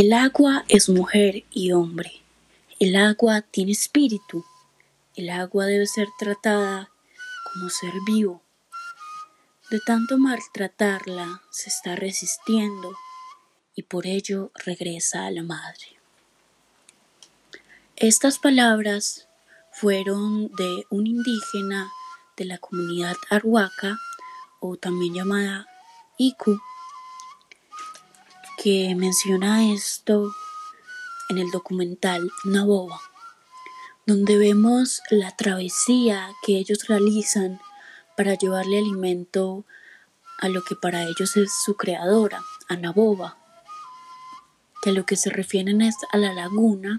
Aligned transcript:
El 0.00 0.14
agua 0.14 0.64
es 0.68 0.88
mujer 0.88 1.44
y 1.50 1.72
hombre. 1.72 2.22
El 2.78 2.96
agua 2.96 3.42
tiene 3.42 3.72
espíritu. 3.72 4.46
El 5.14 5.28
agua 5.28 5.66
debe 5.66 5.86
ser 5.86 6.08
tratada 6.18 6.88
como 7.44 7.68
ser 7.68 7.92
vivo. 8.06 8.40
De 9.70 9.78
tanto 9.78 10.16
maltratarla 10.16 11.42
se 11.50 11.68
está 11.68 11.96
resistiendo 11.96 12.96
y 13.74 13.82
por 13.82 14.06
ello 14.06 14.50
regresa 14.54 15.26
a 15.26 15.30
la 15.30 15.42
madre. 15.42 15.98
Estas 17.96 18.38
palabras 18.38 19.28
fueron 19.70 20.48
de 20.56 20.86
un 20.88 21.08
indígena 21.08 21.90
de 22.38 22.46
la 22.46 22.56
comunidad 22.56 23.16
Arhuaca 23.28 23.98
o 24.60 24.78
también 24.78 25.12
llamada 25.12 25.66
Iku 26.16 26.58
que 28.62 28.94
menciona 28.94 29.72
esto 29.72 30.34
en 31.30 31.38
el 31.38 31.50
documental 31.50 32.30
Naboba, 32.44 33.00
donde 34.06 34.36
vemos 34.36 35.00
la 35.08 35.34
travesía 35.34 36.30
que 36.44 36.58
ellos 36.58 36.86
realizan 36.86 37.58
para 38.18 38.34
llevarle 38.34 38.78
alimento 38.78 39.64
a 40.40 40.50
lo 40.50 40.62
que 40.62 40.76
para 40.76 41.04
ellos 41.04 41.38
es 41.38 41.50
su 41.64 41.76
creadora, 41.76 42.42
a 42.68 42.76
Naboba, 42.76 43.38
que 44.82 44.90
a 44.90 44.92
lo 44.92 45.06
que 45.06 45.16
se 45.16 45.30
refieren 45.30 45.80
es 45.80 45.94
a 46.12 46.18
la 46.18 46.34
laguna, 46.34 46.98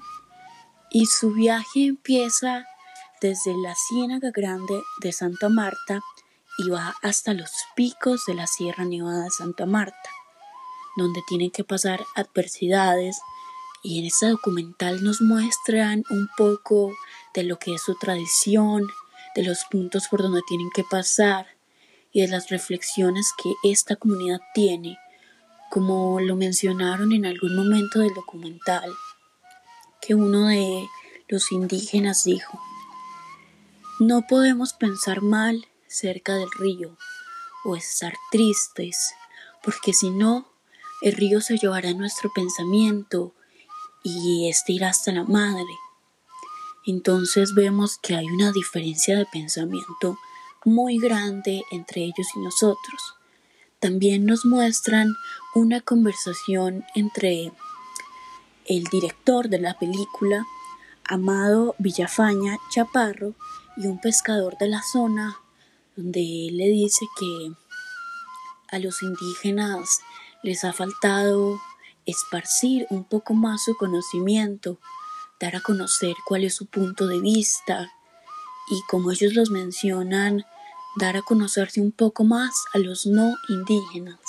y 0.89 1.05
su 1.05 1.31
viaje 1.31 1.85
empieza 1.85 2.65
desde 3.21 3.55
la 3.55 3.75
Ciénaga 3.75 4.31
Grande 4.31 4.81
de 5.01 5.11
Santa 5.11 5.47
Marta 5.47 6.01
y 6.57 6.69
va 6.69 6.95
hasta 7.03 7.35
los 7.35 7.51
picos 7.75 8.23
de 8.25 8.33
la 8.33 8.47
Sierra 8.47 8.83
Nevada 8.83 9.25
de 9.25 9.29
Santa 9.29 9.67
Marta 9.67 10.09
donde 10.97 11.21
tienen 11.27 11.51
que 11.51 11.63
pasar 11.63 12.05
adversidades 12.15 13.19
y 13.83 13.99
en 13.99 14.05
este 14.05 14.27
documental 14.27 15.03
nos 15.03 15.21
muestran 15.21 16.03
un 16.09 16.29
poco 16.37 16.93
de 17.33 17.43
lo 17.43 17.57
que 17.57 17.73
es 17.73 17.81
su 17.81 17.95
tradición, 17.95 18.87
de 19.35 19.43
los 19.43 19.65
puntos 19.69 20.07
por 20.09 20.21
donde 20.21 20.41
tienen 20.47 20.69
que 20.73 20.83
pasar 20.83 21.47
y 22.11 22.21
de 22.21 22.27
las 22.27 22.49
reflexiones 22.49 23.31
que 23.41 23.53
esta 23.63 23.95
comunidad 23.95 24.41
tiene, 24.53 24.97
como 25.69 26.19
lo 26.19 26.35
mencionaron 26.35 27.13
en 27.13 27.25
algún 27.25 27.55
momento 27.55 27.99
del 27.99 28.13
documental, 28.13 28.91
que 30.01 30.15
uno 30.15 30.47
de 30.47 30.85
los 31.27 31.51
indígenas 31.51 32.25
dijo, 32.25 32.59
no 33.99 34.25
podemos 34.27 34.73
pensar 34.73 35.21
mal 35.21 35.67
cerca 35.87 36.35
del 36.35 36.49
río 36.51 36.97
o 37.63 37.75
estar 37.75 38.13
tristes, 38.31 39.13
porque 39.63 39.93
si 39.93 40.09
no, 40.09 40.50
el 41.01 41.13
río 41.13 41.41
se 41.41 41.57
llevará 41.57 41.93
nuestro 41.93 42.31
pensamiento 42.33 43.33
y 44.03 44.49
este 44.49 44.73
irá 44.73 44.89
hasta 44.89 45.11
la 45.11 45.23
madre. 45.23 45.73
Entonces 46.85 47.53
vemos 47.53 47.97
que 48.01 48.15
hay 48.15 48.25
una 48.25 48.51
diferencia 48.51 49.17
de 49.17 49.25
pensamiento 49.25 50.17
muy 50.65 50.97
grande 50.97 51.63
entre 51.71 52.03
ellos 52.03 52.27
y 52.35 52.39
nosotros. 52.39 53.15
También 53.79 54.25
nos 54.25 54.45
muestran 54.45 55.13
una 55.55 55.81
conversación 55.81 56.83
entre 56.95 57.51
el 58.65 58.83
director 58.85 59.49
de 59.49 59.59
la 59.59 59.77
película, 59.77 60.45
Amado 61.03 61.75
Villafaña 61.79 62.57
Chaparro, 62.69 63.33
y 63.77 63.87
un 63.87 63.99
pescador 63.99 64.57
de 64.59 64.67
la 64.67 64.81
zona, 64.83 65.39
donde 65.95 66.19
él 66.19 66.57
le 66.57 66.67
dice 66.67 67.05
que 67.19 67.51
a 68.69 68.79
los 68.79 69.01
indígenas 69.01 70.01
les 70.43 70.63
ha 70.63 70.73
faltado 70.73 71.59
esparcir 72.05 72.87
un 72.89 73.03
poco 73.03 73.33
más 73.33 73.63
su 73.63 73.75
conocimiento, 73.75 74.79
dar 75.39 75.55
a 75.55 75.61
conocer 75.61 76.15
cuál 76.25 76.43
es 76.43 76.55
su 76.55 76.65
punto 76.65 77.07
de 77.07 77.19
vista 77.19 77.91
y 78.69 78.81
como 78.89 79.11
ellos 79.11 79.33
los 79.33 79.49
mencionan, 79.49 80.45
dar 80.97 81.17
a 81.17 81.21
conocerse 81.21 81.81
un 81.81 81.91
poco 81.91 82.23
más 82.23 82.51
a 82.73 82.77
los 82.77 83.05
no 83.05 83.35
indígenas, 83.49 84.19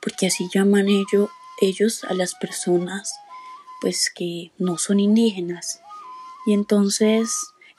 porque 0.00 0.26
así 0.26 0.48
llaman 0.52 0.88
ellos, 0.88 1.30
ellos 1.60 2.04
a 2.04 2.14
las 2.14 2.34
personas 2.34 3.14
pues 3.80 4.10
que 4.14 4.52
no 4.58 4.78
son 4.78 5.00
indígenas. 5.00 5.80
Y 6.46 6.54
entonces 6.54 7.34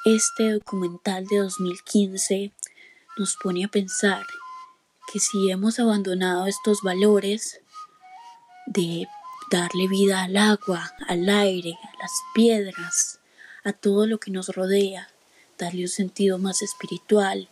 este 0.05 0.51
documental 0.51 1.25
de 1.27 1.37
2015 1.37 2.51
nos 3.17 3.37
pone 3.41 3.63
a 3.63 3.69
pensar 3.69 4.25
que 5.11 5.19
si 5.19 5.49
hemos 5.49 5.79
abandonado 5.79 6.45
estos 6.45 6.81
valores, 6.81 7.61
de 8.65 9.07
darle 9.51 9.87
vida 9.87 10.23
al 10.23 10.37
agua, 10.37 10.93
al 11.07 11.29
aire, 11.29 11.77
a 11.81 12.01
las 12.01 12.11
piedras, 12.33 13.19
a 13.63 13.73
todo 13.73 14.07
lo 14.07 14.17
que 14.17 14.31
nos 14.31 14.49
rodea, 14.49 15.09
darle 15.57 15.83
un 15.83 15.89
sentido 15.89 16.37
más 16.37 16.61
espiritual. 16.61 17.49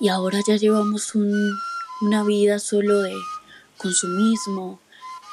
Y 0.00 0.08
ahora 0.08 0.40
ya 0.46 0.56
llevamos 0.56 1.14
una 1.14 2.24
vida 2.24 2.58
solo 2.58 3.00
de 3.00 3.14
consumismo 3.78 4.80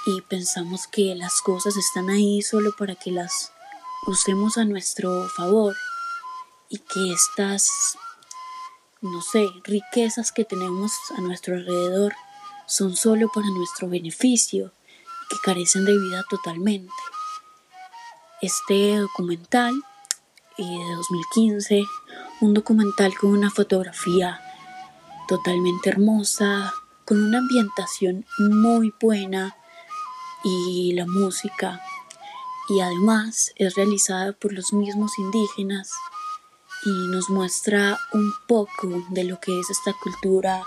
y 0.06 0.22
pensamos 0.22 0.88
que 0.88 1.16
las 1.16 1.42
cosas 1.42 1.78
están 1.78 2.10
ahí 2.10 2.42
solo 2.42 2.72
para 2.78 2.96
que 2.96 3.12
las 3.12 3.52
usemos 4.08 4.58
a 4.58 4.66
nuestro 4.66 5.28
favor 5.30 5.76
y 6.70 6.80
que 6.80 7.14
estas, 7.14 7.70
no 9.02 9.22
sé, 9.22 9.48
riquezas 9.64 10.32
que 10.32 10.46
tenemos 10.46 10.92
a 11.16 11.22
nuestro 11.22 11.56
alrededor 11.56 12.14
son 12.66 12.96
solo 12.96 13.30
para 13.32 13.48
nuestro 13.50 13.90
beneficio 13.90 14.72
que 15.32 15.38
carecen 15.40 15.86
de 15.86 15.98
vida 15.98 16.24
totalmente. 16.30 16.92
Este 18.42 18.98
documental 18.98 19.74
eh, 20.58 20.64
de 20.64 20.96
2015, 20.96 21.84
un 22.42 22.54
documental 22.54 23.16
con 23.18 23.32
una 23.32 23.50
fotografía 23.50 24.42
totalmente 25.28 25.90
hermosa, 25.90 26.74
con 27.06 27.24
una 27.24 27.38
ambientación 27.38 28.26
muy 28.40 28.94
buena 29.00 29.56
y 30.44 30.94
la 30.94 31.06
música 31.06 31.82
y 32.70 32.80
además 32.80 33.54
es 33.56 33.76
realizada 33.76 34.34
por 34.34 34.54
los 34.54 34.74
mismos 34.74 35.18
indígenas 35.18 35.92
y 36.84 36.90
nos 37.12 37.30
muestra 37.30 37.98
un 38.14 38.32
poco 38.48 39.04
de 39.10 39.24
lo 39.24 39.40
que 39.40 39.60
es 39.60 39.70
esta 39.70 39.94
cultura 39.94 40.64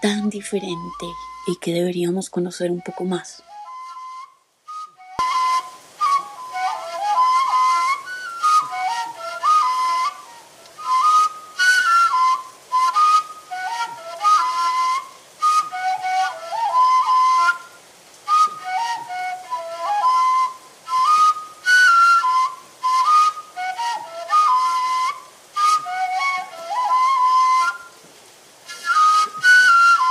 tan 0.00 0.30
diferente 0.30 1.06
y 1.46 1.56
que 1.56 1.72
deberíamos 1.72 2.30
conocer 2.30 2.70
un 2.70 2.80
poco 2.80 3.04
más. 3.04 3.42